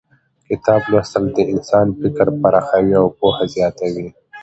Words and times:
کتاب 0.47 0.81
لوستل 0.91 1.25
د 1.35 1.39
انسان 1.53 1.87
فکر 1.99 2.25
پراخوي 2.41 2.93
او 3.01 3.05
پوهه 3.17 3.43
زیاتوي 3.55 4.07